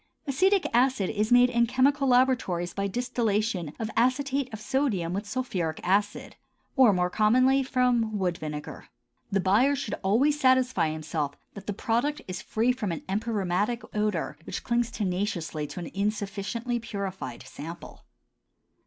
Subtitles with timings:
[0.25, 5.79] Acetic acid is made in chemical laboratories by distillation of acetate of sodium with sulphuric
[5.83, 6.37] acid,
[6.75, 8.89] or more commonly from wood vinegar.
[9.31, 14.39] The buyer should always satisfy himself that the product is free from an empyreumatic odor
[14.45, 18.03] which clings tenaciously to an insufficiently purified sample.